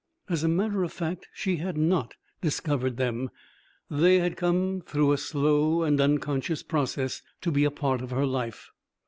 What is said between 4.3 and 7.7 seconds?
come, through a slow and unconscious process, to be a